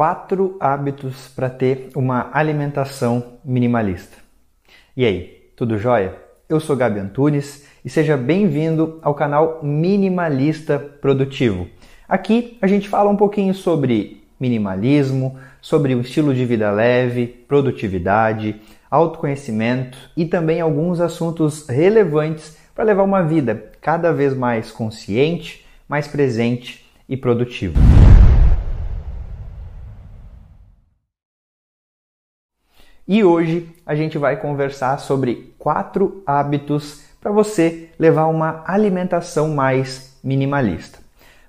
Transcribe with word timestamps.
Quatro 0.00 0.56
hábitos 0.58 1.28
para 1.28 1.50
ter 1.50 1.90
uma 1.94 2.30
alimentação 2.32 3.34
minimalista. 3.44 4.16
E 4.96 5.04
aí, 5.04 5.50
tudo 5.54 5.76
jóia? 5.76 6.14
Eu 6.48 6.58
sou 6.58 6.74
Gabi 6.74 6.98
Antunes 6.98 7.68
e 7.84 7.90
seja 7.90 8.16
bem-vindo 8.16 8.98
ao 9.02 9.14
canal 9.14 9.60
Minimalista 9.62 10.78
Produtivo. 10.78 11.68
Aqui 12.08 12.56
a 12.62 12.66
gente 12.66 12.88
fala 12.88 13.10
um 13.10 13.16
pouquinho 13.16 13.52
sobre 13.52 14.24
minimalismo, 14.40 15.38
sobre 15.60 15.94
o 15.94 16.00
estilo 16.00 16.32
de 16.32 16.46
vida 16.46 16.70
leve, 16.70 17.26
produtividade, 17.26 18.58
autoconhecimento 18.90 19.98
e 20.16 20.24
também 20.24 20.62
alguns 20.62 20.98
assuntos 20.98 21.68
relevantes 21.68 22.56
para 22.74 22.84
levar 22.84 23.02
uma 23.02 23.22
vida 23.22 23.70
cada 23.82 24.14
vez 24.14 24.34
mais 24.34 24.72
consciente, 24.72 25.62
mais 25.86 26.08
presente 26.08 26.90
e 27.06 27.18
produtiva. 27.18 27.78
E 33.12 33.24
hoje 33.24 33.68
a 33.84 33.96
gente 33.96 34.16
vai 34.16 34.36
conversar 34.36 34.96
sobre 35.00 35.52
quatro 35.58 36.22
hábitos 36.24 37.02
para 37.20 37.32
você 37.32 37.88
levar 37.98 38.26
uma 38.26 38.62
alimentação 38.64 39.48
mais 39.48 40.16
minimalista. 40.22 41.00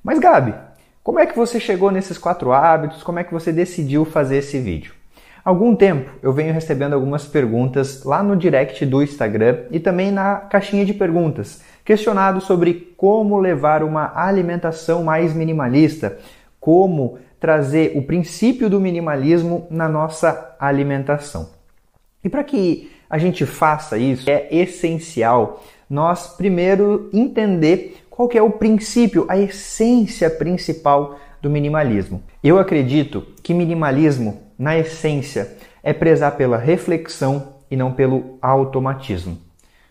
Mas 0.04 0.18
Gabi, 0.18 0.56
como 1.04 1.20
é 1.20 1.28
que 1.28 1.38
você 1.38 1.60
chegou 1.60 1.92
nesses 1.92 2.18
quatro 2.18 2.52
hábitos? 2.52 3.04
Como 3.04 3.20
é 3.20 3.24
que 3.24 3.32
você 3.32 3.54
decidiu 3.54 4.06
fazer 4.06 4.38
esse 4.38 4.58
vídeo? 4.58 4.96
Há 5.46 5.52
algum 5.52 5.76
tempo 5.76 6.10
eu 6.24 6.34
venho 6.34 6.52
recebendo 6.52 6.94
algumas 6.94 7.28
perguntas 7.28 8.04
lá 8.04 8.24
no 8.24 8.36
direct 8.36 8.84
do 8.84 9.04
Instagram 9.04 9.66
e 9.70 9.80
também 9.80 10.10
na 10.10 10.38
caixinha 10.38 10.84
de 10.84 10.96
perguntas, 10.96 11.62
questionado 11.86 12.42
sobre 12.42 12.92
como 12.98 13.38
levar 13.38 13.84
uma 13.84 14.12
alimentação 14.16 15.04
mais 15.04 15.32
minimalista, 15.36 16.18
como 16.60 17.20
trazer 17.42 17.98
o 17.98 18.04
princípio 18.04 18.70
do 18.70 18.80
minimalismo 18.80 19.68
na 19.72 19.90
nossa 19.90 20.56
alimentação. 20.60 21.50
E 22.24 22.30
para 22.30 22.44
que 22.44 22.92
a 23.10 23.18
gente 23.18 23.48
faça 23.48 23.98
isso, 23.98 24.30
é 24.30 24.48
essencial 24.56 25.62
nós 25.90 26.28
primeiro 26.38 27.10
entender 27.12 27.98
qual 28.10 28.30
que 28.30 28.38
é 28.38 28.42
o 28.42 28.52
princípio, 28.52 29.26
a 29.28 29.38
essência 29.38 30.30
principal 30.30 31.20
do 31.42 31.50
minimalismo. 31.50 32.22
Eu 32.44 32.60
acredito 32.60 33.26
que 33.42 33.56
minimalismo, 33.56 34.44
na 34.58 34.78
essência, 34.78 35.58
é 35.82 35.92
prezar 35.92 36.38
pela 36.38 36.58
reflexão 36.58 37.56
e 37.70 37.76
não 37.76 37.92
pelo 37.92 38.38
automatismo. 38.40 39.40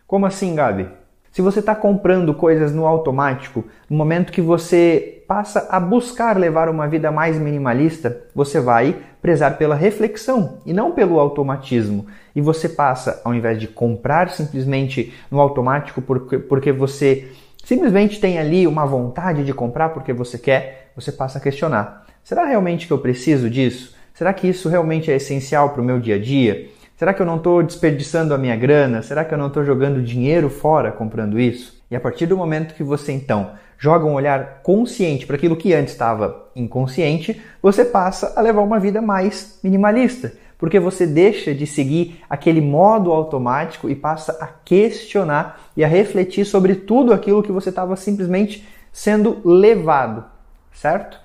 Como 0.07 0.25
assim, 0.25 0.55
Gabi? 0.55 0.89
Se 1.33 1.41
você 1.41 1.61
está 1.61 1.77
comprando 1.77 2.35
coisas 2.35 2.75
no 2.75 2.87
automático, 2.87 3.65
no 3.89 3.97
momento 3.97 4.33
que 4.33 4.41
você 4.41 5.23
passa 5.29 5.69
a 5.71 5.79
buscar 5.79 6.37
levar 6.37 6.69
uma 6.69 6.89
vida 6.89 7.13
mais 7.13 7.39
minimalista, 7.39 8.21
você 8.35 8.59
vai 8.59 8.97
prezar 9.23 9.57
pela 9.57 9.77
reflexão 9.77 10.59
e 10.67 10.73
não 10.73 10.91
pelo 10.91 11.21
automatismo. 11.21 12.07
E 12.35 12.41
você 12.41 12.69
passa, 12.69 13.21
ao 13.25 13.33
invés 13.33 13.61
de 13.61 13.69
comprar 13.69 14.29
simplesmente 14.31 15.15
no 15.31 15.41
automático 15.41 16.03
porque, 16.03 16.37
porque 16.37 16.73
você 16.73 17.31
simplesmente 17.65 18.19
tem 18.21 18.41
ali 18.41 18.67
uma 18.67 18.85
vontade 18.85 19.45
de 19.45 19.55
comprar 19.55 19.91
porque 19.91 20.13
você 20.13 20.37
quer, 20.37 20.91
você 20.97 21.13
passa 21.13 21.39
a 21.39 21.41
questionar: 21.41 22.07
será 22.25 22.45
realmente 22.45 22.89
que 22.89 22.93
eu 22.93 22.99
preciso 22.99 23.49
disso? 23.49 23.95
Será 24.13 24.33
que 24.33 24.49
isso 24.49 24.69
realmente 24.69 25.13
é 25.13 25.15
essencial 25.15 25.71
para 25.71 25.81
o 25.81 25.85
meu 25.85 26.01
dia 26.01 26.17
a 26.17 26.21
dia? 26.21 26.69
Será 27.01 27.15
que 27.15 27.23
eu 27.23 27.25
não 27.25 27.39
estou 27.39 27.63
desperdiçando 27.63 28.35
a 28.35 28.37
minha 28.37 28.55
grana? 28.55 29.01
Será 29.01 29.25
que 29.25 29.33
eu 29.33 29.39
não 29.39 29.47
estou 29.47 29.65
jogando 29.65 30.03
dinheiro 30.03 30.51
fora 30.51 30.93
comprando 30.93 31.41
isso? 31.41 31.83
E 31.91 31.97
a 31.97 32.01
partir 32.01 32.27
do 32.27 32.37
momento 32.37 32.75
que 32.75 32.83
você 32.83 33.11
então 33.11 33.53
joga 33.79 34.05
um 34.05 34.13
olhar 34.13 34.61
consciente 34.63 35.27
para 35.27 35.37
aquilo 35.37 35.57
que 35.57 35.73
antes 35.73 35.95
estava 35.95 36.51
inconsciente, 36.55 37.41
você 37.63 37.87
passa 37.87 38.35
a 38.37 38.43
levar 38.43 38.61
uma 38.61 38.79
vida 38.79 39.01
mais 39.01 39.59
minimalista, 39.65 40.35
porque 40.59 40.79
você 40.79 41.07
deixa 41.07 41.55
de 41.55 41.67
seguir 41.67 42.21
aquele 42.29 42.61
modo 42.61 43.11
automático 43.13 43.89
e 43.89 43.95
passa 43.95 44.37
a 44.39 44.47
questionar 44.47 45.59
e 45.75 45.83
a 45.83 45.89
refletir 45.89 46.45
sobre 46.45 46.75
tudo 46.75 47.15
aquilo 47.15 47.43
que 47.43 47.51
você 47.51 47.71
estava 47.71 47.97
simplesmente 47.97 48.69
sendo 48.93 49.41
levado, 49.43 50.27
certo? 50.71 51.19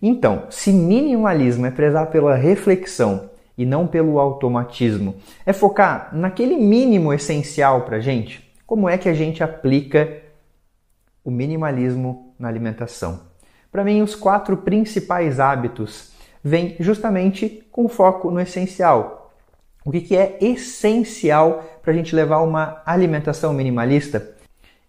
Então, 0.00 0.44
se 0.48 0.72
minimalismo 0.72 1.66
é 1.66 1.72
prezar 1.72 2.06
pela 2.06 2.36
reflexão 2.36 3.27
e 3.58 3.66
não 3.66 3.88
pelo 3.88 4.20
automatismo. 4.20 5.16
É 5.44 5.52
focar 5.52 6.10
naquele 6.12 6.56
mínimo 6.56 7.12
essencial 7.12 7.82
para 7.82 7.96
a 7.96 8.00
gente. 8.00 8.48
Como 8.64 8.88
é 8.88 8.96
que 8.96 9.08
a 9.08 9.14
gente 9.14 9.42
aplica 9.42 10.22
o 11.24 11.30
minimalismo 11.30 12.34
na 12.38 12.46
alimentação? 12.46 13.26
Para 13.72 13.82
mim, 13.82 14.00
os 14.00 14.14
quatro 14.14 14.58
principais 14.58 15.40
hábitos 15.40 16.12
vêm 16.42 16.76
justamente 16.78 17.66
com 17.72 17.88
foco 17.88 18.30
no 18.30 18.40
essencial. 18.40 19.32
O 19.84 19.90
que, 19.90 20.00
que 20.00 20.16
é 20.16 20.38
essencial 20.40 21.64
para 21.82 21.92
a 21.92 21.96
gente 21.96 22.14
levar 22.14 22.38
uma 22.42 22.80
alimentação 22.86 23.52
minimalista? 23.52 24.36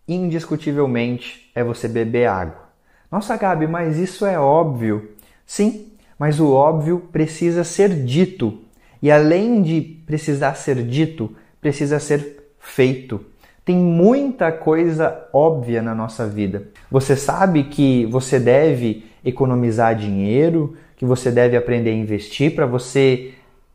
Indiscutivelmente 0.07 1.49
é 1.55 1.63
você 1.63 1.87
beber 1.87 2.27
água. 2.27 2.69
Nossa, 3.11 3.35
Gabi, 3.35 3.65
mas 3.65 3.97
isso 3.97 4.25
é 4.25 4.39
óbvio. 4.39 5.15
Sim, 5.45 5.91
mas 6.19 6.39
o 6.39 6.51
óbvio 6.51 6.99
precisa 7.11 7.63
ser 7.63 8.03
dito. 8.03 8.59
E 9.01 9.09
além 9.09 9.61
de 9.61 9.79
precisar 10.05 10.55
ser 10.55 10.83
dito, 10.83 11.33
precisa 11.61 11.97
ser 11.97 12.51
feito. 12.59 13.21
Tem 13.63 13.77
muita 13.77 14.51
coisa 14.51 15.27
óbvia 15.31 15.81
na 15.81 15.95
nossa 15.95 16.27
vida. 16.27 16.63
Você 16.91 17.15
sabe 17.15 17.63
que 17.63 18.05
você 18.07 18.37
deve 18.39 19.05
economizar 19.23 19.95
dinheiro, 19.95 20.75
que 20.97 21.05
você 21.05 21.31
deve 21.31 21.55
aprender 21.55 21.91
a 21.91 21.93
investir 21.93 22.53
para 22.53 22.65
você 22.65 23.33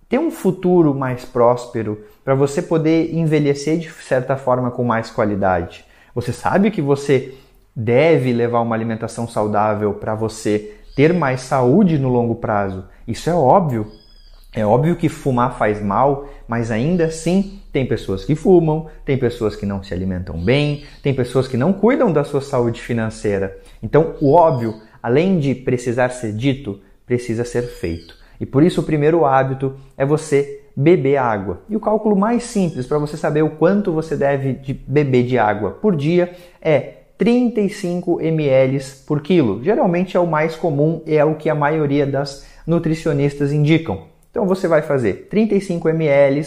ter 0.09 0.19
um 0.19 0.31
futuro 0.31 0.95
mais 0.95 1.25
próspero, 1.25 2.05
para 2.23 2.35
você 2.35 2.61
poder 2.61 3.15
envelhecer 3.15 3.79
de 3.79 3.91
certa 3.91 4.37
forma 4.37 4.71
com 4.71 4.85
mais 4.85 5.11
qualidade. 5.11 5.85
Você 6.15 6.33
sabe 6.33 6.71
que 6.71 6.83
você 6.83 7.35
deve 7.75 8.33
levar 8.33 8.61
uma 8.61 8.75
alimentação 8.75 9.27
saudável 9.27 9.95
para 9.95 10.15
você 10.15 10.75
ter 10.95 11.13
mais 11.13 11.43
saúde 11.43 11.99
no 11.99 12.09
longo 12.09 12.37
prazo. 12.37 12.85
Isso 13.07 13.29
é 13.29 13.35
óbvio. 13.35 13.87
É 14.53 14.65
óbvio 14.65 14.95
que 14.95 15.09
fumar 15.09 15.59
faz 15.59 15.83
mal, 15.83 16.29
mas 16.47 16.71
ainda 16.71 17.07
assim 17.07 17.61
tem 17.73 17.85
pessoas 17.85 18.25
que 18.25 18.37
fumam, 18.37 18.87
tem 19.05 19.19
pessoas 19.19 19.57
que 19.57 19.67
não 19.67 19.83
se 19.83 19.93
alimentam 19.93 20.39
bem, 20.39 20.85
tem 21.03 21.13
pessoas 21.13 21.49
que 21.49 21.57
não 21.57 21.73
cuidam 21.73 22.13
da 22.13 22.23
sua 22.23 22.41
saúde 22.41 22.81
financeira. 22.81 23.59
Então, 23.83 24.15
o 24.21 24.33
óbvio, 24.33 24.81
além 25.03 25.41
de 25.41 25.57
precisar 25.57 26.11
ser 26.11 26.33
dito, 26.33 26.81
precisa 27.05 27.45
ser 27.45 27.63
feito. 27.63 28.17
E 28.41 28.47
por 28.47 28.63
isso 28.63 28.81
o 28.81 28.85
primeiro 28.85 29.25
hábito 29.25 29.75
é 29.97 30.07
você 30.07 30.63
beber 30.77 31.17
água. 31.17 31.63
E 31.69 31.77
o 31.77 31.81
cálculo 31.81 32.17
mais 32.17 32.45
simples 32.45 32.87
para 32.87 32.99
você 32.99 33.17
saber 33.17 33.43
o 33.43 33.51
quanto 33.51 33.93
você 33.93 34.17
deve 34.17 34.53
de 34.53 34.73
beber 34.73 35.25
de 35.25 35.39
água 35.39 35.73
por 35.73 35.97
dia 35.97 36.33
é 36.61 37.04
35 37.17 38.21
ml 38.21 38.79
por 39.07 39.21
quilo. 39.21 39.63
Geralmente 39.63 40.17
é 40.17 40.21
o 40.21 40.27
mais 40.27 40.57
comum 40.57 41.03
e 41.07 41.17
é 41.17 41.25
o 41.25 41.37
que 41.37 41.49
a 41.49 41.55
maioria 41.55 42.07
das 42.07 42.47
nutricionistas 42.67 43.53
indicam. 43.53 44.05
Então 44.31 44.47
você 44.47 44.67
vai 44.67 44.83
fazer 44.83 45.29
35 45.31 45.89
ml 45.89 46.45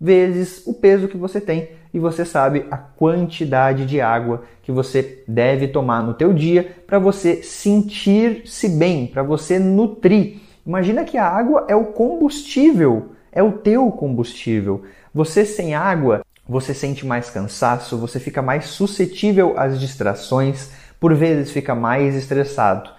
vezes 0.00 0.66
o 0.66 0.74
peso 0.74 1.08
que 1.08 1.16
você 1.16 1.40
tem 1.40 1.70
e 1.92 1.98
você 1.98 2.24
sabe 2.24 2.66
a 2.70 2.76
quantidade 2.76 3.84
de 3.86 4.00
água 4.00 4.44
que 4.62 4.70
você 4.70 5.22
deve 5.26 5.68
tomar 5.68 6.02
no 6.02 6.14
teu 6.14 6.32
dia 6.32 6.76
para 6.86 6.98
você 6.98 7.42
sentir-se 7.42 8.68
bem, 8.68 9.06
para 9.06 9.22
você 9.22 9.58
nutrir. 9.58 10.36
Imagina 10.66 11.04
que 11.04 11.16
a 11.16 11.26
água 11.26 11.64
é 11.68 11.74
o 11.74 11.86
combustível, 11.86 13.12
é 13.32 13.42
o 13.42 13.52
teu 13.52 13.90
combustível. 13.90 14.82
Você 15.14 15.44
sem 15.44 15.74
água 15.74 16.22
você 16.48 16.72
sente 16.72 17.06
mais 17.06 17.28
cansaço, 17.28 17.98
você 17.98 18.18
fica 18.18 18.40
mais 18.40 18.66
suscetível 18.66 19.54
às 19.58 19.78
distrações, 19.78 20.70
por 20.98 21.14
vezes 21.14 21.50
fica 21.50 21.74
mais 21.74 22.14
estressado. 22.16 22.90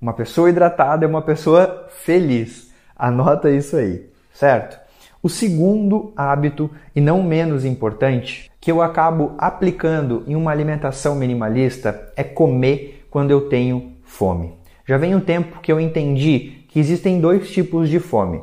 Uma 0.00 0.12
pessoa 0.12 0.50
hidratada 0.50 1.04
é 1.04 1.08
uma 1.08 1.22
pessoa 1.22 1.88
feliz. 1.90 2.70
Anota 2.96 3.50
isso 3.50 3.76
aí, 3.76 4.10
certo? 4.34 4.78
O 5.22 5.28
segundo 5.28 6.12
hábito, 6.16 6.70
e 6.94 7.00
não 7.00 7.22
menos 7.22 7.64
importante, 7.64 8.50
que 8.60 8.70
eu 8.70 8.82
acabo 8.82 9.34
aplicando 9.38 10.22
em 10.26 10.34
uma 10.34 10.50
alimentação 10.50 11.14
minimalista 11.14 12.12
é 12.16 12.22
comer 12.22 13.06
quando 13.10 13.30
eu 13.30 13.48
tenho 13.48 13.92
fome. 14.04 14.54
Já 14.86 14.98
vem 14.98 15.14
um 15.14 15.20
tempo 15.20 15.60
que 15.60 15.72
eu 15.72 15.80
entendi 15.80 16.64
que 16.68 16.78
existem 16.78 17.20
dois 17.20 17.50
tipos 17.50 17.88
de 17.88 17.98
fome: 17.98 18.42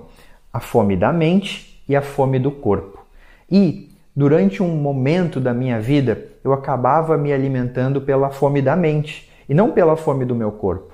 a 0.51 0.59
fome 0.59 0.97
da 0.97 1.13
mente 1.13 1.81
e 1.87 1.95
a 1.95 2.01
fome 2.01 2.39
do 2.39 2.51
corpo. 2.51 3.05
E 3.49 3.92
durante 4.15 4.61
um 4.61 4.75
momento 4.75 5.39
da 5.39 5.53
minha 5.53 5.79
vida, 5.79 6.25
eu 6.43 6.53
acabava 6.53 7.17
me 7.17 7.33
alimentando 7.33 8.01
pela 8.01 8.29
fome 8.29 8.61
da 8.61 8.75
mente 8.75 9.29
e 9.47 9.53
não 9.53 9.71
pela 9.71 9.95
fome 9.95 10.25
do 10.25 10.35
meu 10.35 10.51
corpo. 10.51 10.93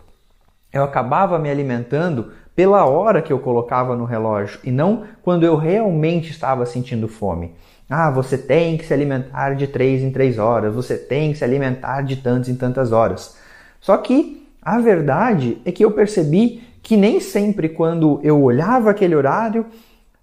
Eu 0.71 0.83
acabava 0.83 1.39
me 1.39 1.49
alimentando 1.49 2.31
pela 2.55 2.85
hora 2.85 3.21
que 3.21 3.33
eu 3.33 3.39
colocava 3.39 3.95
no 3.95 4.05
relógio 4.05 4.59
e 4.63 4.71
não 4.71 5.03
quando 5.23 5.45
eu 5.45 5.55
realmente 5.55 6.31
estava 6.31 6.65
sentindo 6.65 7.07
fome. 7.07 7.55
Ah, 7.89 8.11
você 8.11 8.37
tem 8.37 8.77
que 8.77 8.85
se 8.85 8.93
alimentar 8.93 9.55
de 9.55 9.65
três 9.65 10.03
em 10.03 10.11
três 10.11 10.37
horas, 10.37 10.75
você 10.75 10.95
tem 10.95 11.31
que 11.31 11.39
se 11.39 11.43
alimentar 11.43 12.01
de 12.03 12.17
tantas 12.17 12.47
em 12.47 12.55
tantas 12.55 12.91
horas. 12.91 13.37
Só 13.79 13.97
que 13.97 14.47
a 14.61 14.79
verdade 14.79 15.59
é 15.65 15.71
que 15.71 15.83
eu 15.83 15.91
percebi 15.91 16.61
que 16.83 16.95
nem 16.95 17.19
sempre 17.19 17.69
quando 17.69 18.19
eu 18.23 18.41
olhava 18.41 18.91
aquele 18.91 19.15
horário 19.15 19.65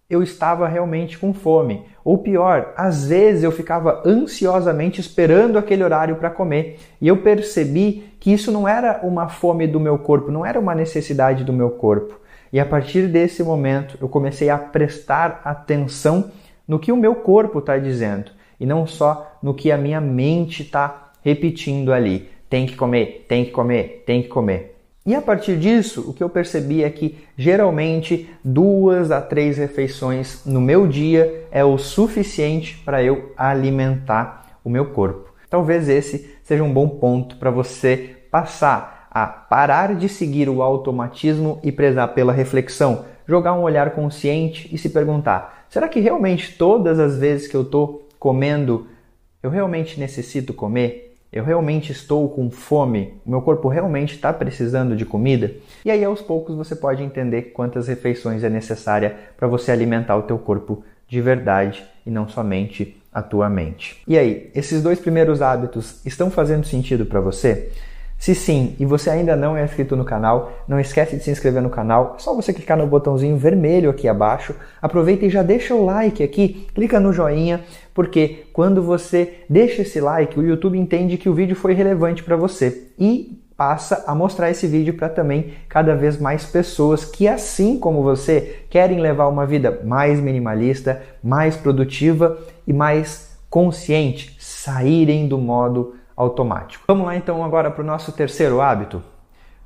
eu 0.08 0.22
estava 0.22 0.68
realmente 0.68 1.18
com 1.18 1.34
fome. 1.34 1.84
Ou 2.06 2.18
pior, 2.18 2.72
às 2.76 3.08
vezes 3.08 3.42
eu 3.42 3.50
ficava 3.50 4.00
ansiosamente 4.06 5.00
esperando 5.00 5.58
aquele 5.58 5.82
horário 5.82 6.14
para 6.14 6.30
comer. 6.30 6.78
E 7.00 7.08
eu 7.08 7.16
percebi 7.16 8.04
que 8.20 8.32
isso 8.32 8.52
não 8.52 8.68
era 8.68 9.00
uma 9.02 9.28
fome 9.28 9.66
do 9.66 9.80
meu 9.80 9.98
corpo, 9.98 10.30
não 10.30 10.46
era 10.46 10.60
uma 10.60 10.72
necessidade 10.72 11.42
do 11.42 11.52
meu 11.52 11.68
corpo. 11.68 12.20
E 12.52 12.60
a 12.60 12.64
partir 12.64 13.08
desse 13.08 13.42
momento 13.42 13.98
eu 14.00 14.08
comecei 14.08 14.48
a 14.48 14.56
prestar 14.56 15.40
atenção 15.44 16.30
no 16.68 16.78
que 16.78 16.92
o 16.92 16.96
meu 16.96 17.16
corpo 17.16 17.58
está 17.58 17.76
dizendo 17.76 18.30
e 18.60 18.64
não 18.64 18.86
só 18.86 19.38
no 19.42 19.52
que 19.52 19.72
a 19.72 19.76
minha 19.76 20.00
mente 20.00 20.62
está 20.62 21.10
repetindo 21.24 21.92
ali. 21.92 22.30
Tem 22.48 22.66
que 22.66 22.76
comer, 22.76 23.26
tem 23.28 23.46
que 23.46 23.50
comer, 23.50 24.04
tem 24.06 24.22
que 24.22 24.28
comer. 24.28 24.75
E 25.06 25.14
a 25.14 25.22
partir 25.22 25.56
disso, 25.56 26.10
o 26.10 26.12
que 26.12 26.22
eu 26.22 26.28
percebi 26.28 26.82
é 26.82 26.90
que 26.90 27.16
geralmente 27.36 28.28
duas 28.44 29.12
a 29.12 29.20
três 29.20 29.56
refeições 29.56 30.44
no 30.44 30.60
meu 30.60 30.84
dia 30.84 31.46
é 31.52 31.64
o 31.64 31.78
suficiente 31.78 32.82
para 32.84 33.04
eu 33.04 33.32
alimentar 33.36 34.58
o 34.64 34.68
meu 34.68 34.86
corpo. 34.86 35.32
Talvez 35.48 35.88
esse 35.88 36.34
seja 36.42 36.64
um 36.64 36.72
bom 36.72 36.88
ponto 36.88 37.36
para 37.36 37.52
você 37.52 38.16
passar 38.32 39.06
a 39.08 39.28
parar 39.28 39.94
de 39.94 40.08
seguir 40.08 40.48
o 40.48 40.60
automatismo 40.60 41.60
e 41.62 41.70
prezar 41.70 42.12
pela 42.12 42.32
reflexão, 42.32 43.04
jogar 43.28 43.52
um 43.52 43.62
olhar 43.62 43.92
consciente 43.92 44.68
e 44.74 44.76
se 44.76 44.88
perguntar: 44.88 45.66
será 45.68 45.88
que 45.88 46.00
realmente 46.00 46.58
todas 46.58 46.98
as 46.98 47.16
vezes 47.16 47.46
que 47.46 47.56
eu 47.56 47.62
estou 47.62 48.08
comendo, 48.18 48.88
eu 49.40 49.50
realmente 49.50 50.00
necessito 50.00 50.52
comer? 50.52 51.05
Eu 51.32 51.44
realmente 51.44 51.92
estou 51.92 52.28
com 52.28 52.50
fome? 52.50 53.14
O 53.26 53.30
meu 53.30 53.42
corpo 53.42 53.68
realmente 53.68 54.14
está 54.14 54.32
precisando 54.32 54.96
de 54.96 55.04
comida? 55.04 55.52
E 55.84 55.90
aí 55.90 56.04
aos 56.04 56.22
poucos 56.22 56.56
você 56.56 56.74
pode 56.74 57.02
entender 57.02 57.52
quantas 57.52 57.88
refeições 57.88 58.44
é 58.44 58.48
necessária 58.48 59.16
para 59.36 59.48
você 59.48 59.72
alimentar 59.72 60.16
o 60.16 60.22
teu 60.22 60.38
corpo 60.38 60.84
de 61.08 61.20
verdade 61.20 61.84
e 62.04 62.10
não 62.10 62.28
somente 62.28 63.00
a 63.12 63.22
tua 63.22 63.48
mente. 63.48 64.02
E 64.06 64.18
aí, 64.18 64.50
esses 64.54 64.82
dois 64.82 65.00
primeiros 65.00 65.40
hábitos 65.40 66.04
estão 66.04 66.30
fazendo 66.30 66.66
sentido 66.66 67.06
para 67.06 67.20
você? 67.20 67.72
Se 68.18 68.34
sim, 68.34 68.74
e 68.80 68.84
você 68.84 69.10
ainda 69.10 69.36
não 69.36 69.56
é 69.56 69.64
inscrito 69.64 69.94
no 69.94 70.04
canal, 70.04 70.52
não 70.66 70.80
esquece 70.80 71.16
de 71.16 71.22
se 71.22 71.30
inscrever 71.30 71.62
no 71.62 71.70
canal. 71.70 72.14
É 72.16 72.18
só 72.18 72.34
você 72.34 72.52
clicar 72.52 72.76
no 72.76 72.86
botãozinho 72.86 73.36
vermelho 73.36 73.90
aqui 73.90 74.08
abaixo. 74.08 74.54
Aproveita 74.80 75.26
e 75.26 75.30
já 75.30 75.42
deixa 75.42 75.74
o 75.74 75.84
like 75.84 76.22
aqui, 76.22 76.66
clica 76.74 76.98
no 76.98 77.12
joinha, 77.12 77.62
porque 77.94 78.46
quando 78.52 78.82
você 78.82 79.40
deixa 79.48 79.82
esse 79.82 80.00
like, 80.00 80.38
o 80.38 80.42
YouTube 80.42 80.78
entende 80.78 81.18
que 81.18 81.28
o 81.28 81.34
vídeo 81.34 81.54
foi 81.54 81.74
relevante 81.74 82.22
para 82.22 82.36
você 82.36 82.88
e 82.98 83.42
passa 83.56 84.04
a 84.06 84.14
mostrar 84.14 84.50
esse 84.50 84.66
vídeo 84.66 84.94
para 84.94 85.08
também 85.08 85.54
cada 85.68 85.94
vez 85.94 86.18
mais 86.18 86.44
pessoas 86.44 87.04
que, 87.04 87.26
assim 87.26 87.78
como 87.78 88.02
você, 88.02 88.60
querem 88.68 89.00
levar 89.00 89.28
uma 89.28 89.46
vida 89.46 89.80
mais 89.84 90.20
minimalista, 90.20 91.02
mais 91.22 91.56
produtiva 91.56 92.38
e 92.66 92.72
mais 92.72 93.36
consciente, 93.48 94.36
saírem 94.38 95.26
do 95.26 95.38
modo 95.38 95.94
automático. 96.16 96.84
Vamos 96.88 97.06
lá 97.06 97.16
então 97.16 97.44
agora 97.44 97.70
para 97.70 97.82
o 97.82 97.86
nosso 97.86 98.10
terceiro 98.12 98.60
hábito. 98.60 99.02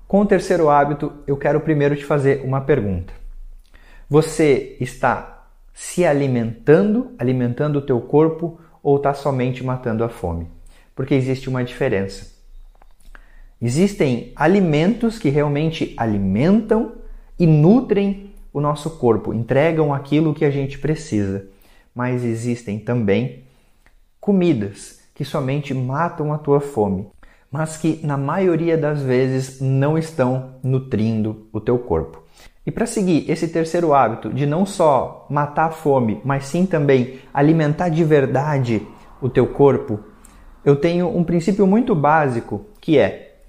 Com 0.09 0.23
o 0.23 0.27
terceiro 0.27 0.69
hábito, 0.69 1.13
eu 1.27 1.37
quero 1.37 1.61
primeiro 1.61 1.95
te 1.95 2.05
fazer 2.05 2.45
uma 2.45 2.61
pergunta. 2.61 3.13
Você 4.09 4.77
está 4.81 5.47
se 5.73 6.05
alimentando, 6.05 7.13
alimentando 7.17 7.79
o 7.79 7.83
teu 7.83 8.01
corpo 8.01 8.59
ou 8.83 8.97
está 8.97 9.15
somente 9.15 9.63
matando 9.63 10.03
a 10.03 10.09
fome? 10.09 10.49
Porque 10.97 11.15
existe 11.15 11.49
uma 11.49 11.63
diferença. 11.63 12.27
Existem 13.63 14.33
alimentos 14.35 15.19
que 15.19 15.29
realmente 15.29 15.95
alimentam 15.97 16.95
e 17.39 17.47
nutrem 17.47 18.35
o 18.53 18.61
nosso 18.61 18.99
corpo, 18.99 19.33
entregam 19.33 19.95
aquilo 19.95 20.35
que 20.35 20.45
a 20.45 20.51
gente 20.51 20.79
precisa. 20.79 21.47
Mas 21.95 22.25
existem 22.25 22.79
também 22.79 23.45
comidas 24.19 25.00
que 25.21 25.25
somente 25.27 25.75
matam 25.75 26.33
a 26.33 26.39
tua 26.39 26.61
fome, 26.63 27.07
mas 27.53 27.77
que 27.77 28.01
na 28.03 28.17
maioria 28.17 28.79
das 28.79 29.03
vezes 29.03 29.61
não 29.61 29.99
estão 29.99 30.55
nutrindo 30.63 31.47
o 31.53 31.61
teu 31.61 31.79
corpo. 31.79 32.25
E 32.65 32.71
para 32.71 32.87
seguir 32.87 33.31
esse 33.31 33.47
terceiro 33.47 33.93
hábito 33.93 34.31
de 34.31 34.47
não 34.47 34.65
só 34.65 35.27
matar 35.29 35.67
a 35.67 35.71
fome, 35.71 36.23
mas 36.25 36.47
sim 36.47 36.65
também 36.65 37.19
alimentar 37.35 37.91
de 37.91 38.03
verdade 38.03 38.81
o 39.21 39.29
teu 39.29 39.47
corpo, 39.47 40.01
eu 40.65 40.75
tenho 40.75 41.15
um 41.15 41.23
princípio 41.23 41.67
muito 41.67 41.95
básico 41.95 42.65
que 42.81 42.97
é 42.97 43.43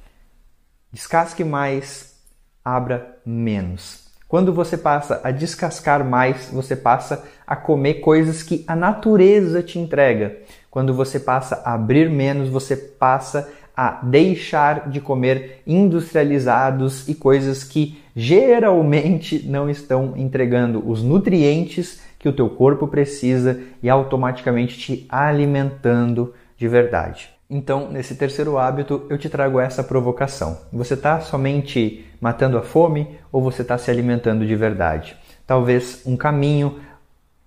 descasque 0.92 1.46
mais, 1.46 2.22
abra 2.66 3.18
menos. 3.26 4.11
Quando 4.32 4.54
você 4.54 4.78
passa 4.78 5.20
a 5.26 5.30
descascar 5.30 6.06
mais, 6.06 6.50
você 6.54 6.74
passa 6.74 7.22
a 7.46 7.54
comer 7.54 7.96
coisas 7.96 8.42
que 8.42 8.64
a 8.66 8.78
natureza 8.78 9.62
te 9.62 9.78
entrega. 9.78 10.38
Quando 10.70 10.94
você 10.94 11.20
passa 11.20 11.62
a 11.66 11.74
abrir 11.74 12.10
menos, 12.10 12.48
você 12.48 12.78
passa 12.78 13.52
a 13.76 14.00
deixar 14.02 14.90
de 14.90 15.02
comer 15.02 15.62
industrializados 15.68 17.10
e 17.10 17.14
coisas 17.14 17.66
que 17.66 18.02
geralmente 18.16 19.46
não 19.46 19.70
estão 19.70 20.14
entregando 20.16 20.82
os 20.90 21.04
nutrientes 21.04 22.02
que 22.18 22.30
o 22.30 22.34
teu 22.34 22.50
corpo 22.50 22.88
precisa 22.88 23.60
e 23.84 23.90
automaticamente 23.90 24.78
te 24.78 25.06
alimentando 25.10 26.34
de 26.56 26.70
verdade. 26.70 27.30
Então, 27.54 27.92
nesse 27.92 28.16
terceiro 28.16 28.58
hábito, 28.58 29.06
eu 29.10 29.18
te 29.18 29.28
trago 29.28 29.60
essa 29.60 29.84
provocação. 29.84 30.58
Você 30.72 30.94
está 30.94 31.20
somente 31.20 32.06
matando 32.22 32.58
a 32.58 32.62
fome 32.62 33.20
ou 33.30 33.42
você 33.42 33.62
está 33.62 33.78
se 33.78 33.92
alimentando 33.92 34.48
de 34.48 34.56
verdade? 34.56 35.18
Talvez 35.46 36.02
um 36.06 36.16
caminho 36.16 36.80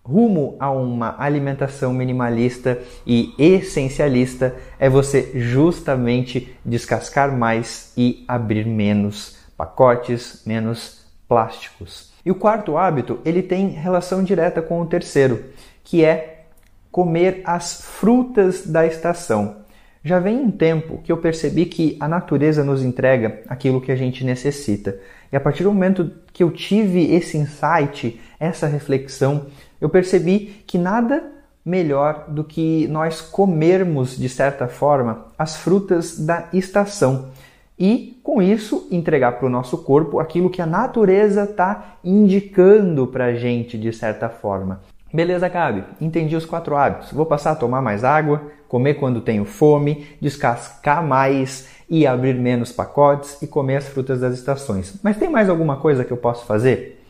rumo 0.04 0.56
a 0.60 0.70
uma 0.70 1.16
alimentação 1.18 1.94
minimalista 1.94 2.78
e 3.06 3.32
essencialista 3.38 4.54
é 4.78 4.90
você 4.90 5.32
justamente 5.36 6.54
descascar 6.62 7.34
mais 7.34 7.90
e 7.96 8.26
abrir 8.28 8.66
menos 8.66 9.38
pacotes, 9.56 10.42
menos 10.44 11.06
plásticos. 11.26 12.12
E 12.26 12.30
o 12.30 12.34
quarto 12.34 12.76
hábito, 12.76 13.20
ele 13.24 13.42
tem 13.42 13.68
relação 13.68 14.22
direta 14.22 14.60
com 14.60 14.82
o 14.82 14.86
terceiro, 14.86 15.46
que 15.82 16.04
é 16.04 16.44
comer 16.92 17.40
as 17.46 17.80
frutas 17.80 18.66
da 18.66 18.86
estação. 18.86 19.63
Já 20.04 20.18
vem 20.18 20.36
um 20.36 20.50
tempo 20.50 21.00
que 21.02 21.10
eu 21.10 21.16
percebi 21.16 21.64
que 21.64 21.96
a 21.98 22.06
natureza 22.06 22.62
nos 22.62 22.82
entrega 22.82 23.40
aquilo 23.48 23.80
que 23.80 23.90
a 23.90 23.96
gente 23.96 24.22
necessita. 24.22 25.00
E 25.32 25.36
a 25.36 25.40
partir 25.40 25.62
do 25.62 25.72
momento 25.72 26.10
que 26.30 26.42
eu 26.42 26.50
tive 26.50 27.14
esse 27.14 27.38
insight, 27.38 28.20
essa 28.38 28.66
reflexão, 28.66 29.46
eu 29.80 29.88
percebi 29.88 30.62
que 30.66 30.76
nada 30.76 31.24
melhor 31.64 32.26
do 32.28 32.44
que 32.44 32.86
nós 32.88 33.22
comermos, 33.22 34.14
de 34.18 34.28
certa 34.28 34.68
forma, 34.68 35.28
as 35.38 35.56
frutas 35.56 36.18
da 36.18 36.50
estação 36.52 37.30
e, 37.78 38.20
com 38.22 38.42
isso, 38.42 38.86
entregar 38.90 39.32
para 39.32 39.46
o 39.46 39.50
nosso 39.50 39.78
corpo 39.78 40.20
aquilo 40.20 40.50
que 40.50 40.60
a 40.60 40.66
natureza 40.66 41.44
está 41.44 41.96
indicando 42.04 43.06
para 43.06 43.26
a 43.26 43.34
gente, 43.34 43.78
de 43.78 43.90
certa 43.90 44.28
forma. 44.28 44.82
Beleza, 45.14 45.48
Gabi? 45.48 45.84
Entendi 46.00 46.34
os 46.34 46.44
quatro 46.44 46.74
hábitos. 46.74 47.12
Vou 47.12 47.24
passar 47.24 47.52
a 47.52 47.54
tomar 47.54 47.80
mais 47.80 48.02
água, 48.02 48.50
comer 48.66 48.94
quando 48.94 49.20
tenho 49.20 49.44
fome, 49.44 50.08
descascar 50.20 51.06
mais 51.06 51.68
e 51.88 52.04
abrir 52.04 52.34
menos 52.34 52.72
pacotes 52.72 53.40
e 53.40 53.46
comer 53.46 53.76
as 53.76 53.86
frutas 53.86 54.18
das 54.18 54.34
estações. 54.34 54.98
Mas 55.04 55.16
tem 55.16 55.30
mais 55.30 55.48
alguma 55.48 55.76
coisa 55.76 56.04
que 56.04 56.10
eu 56.10 56.16
posso 56.16 56.44
fazer? 56.46 57.00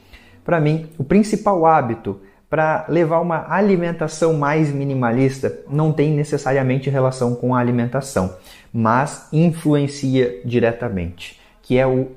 Para 0.44 0.60
mim, 0.60 0.90
o 0.98 1.04
principal 1.04 1.64
hábito 1.64 2.20
para 2.50 2.84
levar 2.90 3.20
uma 3.20 3.50
alimentação 3.50 4.34
mais 4.34 4.70
minimalista 4.70 5.60
não 5.70 5.90
tem 5.90 6.10
necessariamente 6.12 6.90
relação 6.90 7.34
com 7.34 7.54
a 7.54 7.58
alimentação, 7.58 8.36
mas 8.70 9.28
influencia 9.32 10.42
diretamente, 10.44 11.40
que 11.62 11.78
é 11.78 11.86
o 11.86 12.08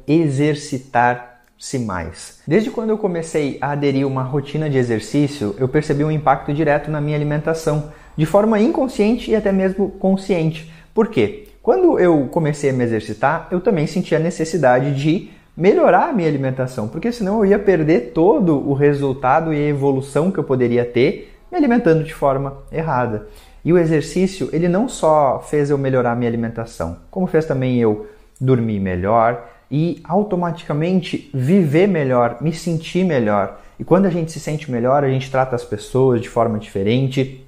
exercitar-se 1.57 1.79
mais. 1.79 2.39
Desde 2.47 2.69
quando 2.69 2.91
eu 2.91 2.97
comecei 2.97 3.57
a 3.59 3.71
aderir 3.71 4.07
uma 4.07 4.23
rotina 4.23 4.69
de 4.69 4.77
exercício, 4.77 5.55
eu 5.57 5.67
percebi 5.67 6.03
um 6.03 6.11
impacto 6.11 6.53
direto 6.53 6.89
na 6.91 7.01
minha 7.01 7.17
alimentação, 7.17 7.91
de 8.15 8.25
forma 8.25 8.59
inconsciente 8.59 9.31
e 9.31 9.35
até 9.35 9.51
mesmo 9.51 9.89
consciente. 9.91 10.71
Por 10.93 11.07
quê? 11.07 11.47
Quando 11.61 11.99
eu 11.99 12.27
comecei 12.31 12.69
a 12.69 12.73
me 12.73 12.83
exercitar, 12.83 13.47
eu 13.51 13.59
também 13.59 13.85
senti 13.85 14.15
a 14.15 14.19
necessidade 14.19 14.95
de 14.95 15.29
melhorar 15.55 16.09
a 16.09 16.13
minha 16.13 16.29
alimentação, 16.29 16.87
porque 16.87 17.11
senão 17.11 17.39
eu 17.39 17.45
ia 17.45 17.59
perder 17.59 18.11
todo 18.13 18.57
o 18.57 18.73
resultado 18.73 19.53
e 19.53 19.57
a 19.57 19.67
evolução 19.67 20.31
que 20.31 20.37
eu 20.37 20.43
poderia 20.43 20.85
ter 20.85 21.33
me 21.51 21.57
alimentando 21.57 22.03
de 22.03 22.13
forma 22.13 22.59
errada. 22.71 23.27
E 23.65 23.73
o 23.73 23.77
exercício, 23.77 24.49
ele 24.53 24.69
não 24.69 24.87
só 24.87 25.43
fez 25.45 25.69
eu 25.69 25.77
melhorar 25.77 26.11
a 26.11 26.15
minha 26.15 26.29
alimentação, 26.29 26.97
como 27.11 27.27
fez 27.27 27.45
também 27.45 27.79
eu 27.79 28.07
dormir 28.39 28.79
melhor 28.79 29.56
e 29.69 30.01
automaticamente 30.03 31.29
viver 31.33 31.87
melhor, 31.87 32.37
me 32.41 32.53
sentir 32.53 33.03
melhor. 33.03 33.59
E 33.79 33.83
quando 33.83 34.05
a 34.05 34.09
gente 34.09 34.31
se 34.31 34.39
sente 34.39 34.71
melhor, 34.71 35.03
a 35.03 35.09
gente 35.09 35.29
trata 35.29 35.55
as 35.55 35.63
pessoas 35.63 36.21
de 36.21 36.29
forma 36.29 36.57
diferente, 36.57 37.45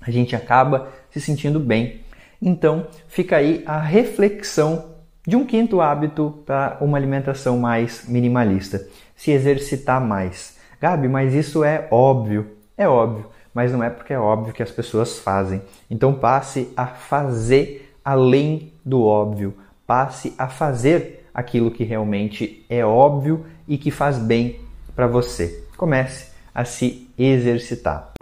a 0.00 0.10
gente 0.10 0.34
acaba 0.34 0.88
se 1.10 1.20
sentindo 1.20 1.60
bem. 1.60 2.00
Então, 2.40 2.86
fica 3.08 3.36
aí 3.36 3.62
a 3.66 3.78
reflexão 3.78 4.90
de 5.26 5.36
um 5.36 5.44
quinto 5.44 5.80
hábito 5.80 6.42
para 6.46 6.78
uma 6.80 6.96
alimentação 6.96 7.58
mais 7.58 8.04
minimalista: 8.08 8.86
se 9.14 9.30
exercitar 9.30 10.00
mais. 10.00 10.58
Gabi, 10.80 11.08
mas 11.08 11.34
isso 11.34 11.62
é 11.62 11.86
óbvio. 11.90 12.56
É 12.76 12.88
óbvio, 12.88 13.26
mas 13.52 13.70
não 13.70 13.84
é 13.84 13.90
porque 13.90 14.14
é 14.14 14.18
óbvio 14.18 14.54
que 14.54 14.62
as 14.62 14.70
pessoas 14.70 15.18
fazem. 15.18 15.60
Então 15.90 16.14
passe 16.14 16.72
a 16.74 16.86
fazer 16.86 17.94
além 18.02 18.72
do 18.84 19.04
óbvio. 19.04 19.54
Passe 19.86 20.32
a 20.38 20.48
fazer 20.48 21.19
aquilo 21.34 21.70
que 21.70 21.84
realmente 21.84 22.64
é 22.68 22.84
óbvio 22.84 23.44
e 23.66 23.78
que 23.78 23.90
faz 23.90 24.18
bem 24.18 24.60
para 24.94 25.06
você. 25.06 25.64
Comece 25.76 26.28
a 26.54 26.64
se 26.64 27.08
exercitar. 27.16 28.12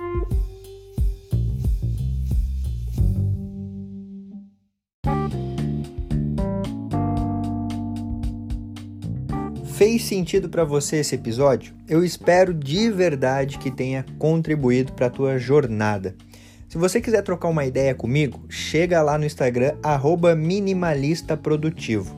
Fez 9.79 10.05
sentido 10.07 10.49
para 10.49 10.65
você 10.65 10.97
esse 10.97 11.15
episódio? 11.15 11.73
Eu 11.89 12.05
espero 12.05 12.53
de 12.53 12.91
verdade 12.91 13.59
que 13.59 13.71
tenha 13.71 14.05
contribuído 14.19 14.93
para 14.93 15.07
a 15.07 15.11
tua 15.11 15.39
jornada. 15.39 16.17
Se 16.69 16.77
você 16.77 17.01
quiser 17.01 17.23
trocar 17.23 17.47
uma 17.47 17.65
ideia 17.65 17.95
comigo, 17.95 18.45
chega 18.49 19.01
lá 19.01 19.17
no 19.17 19.25
Instagram 19.25 19.77
@minimalistaprodutivo. 20.37 22.18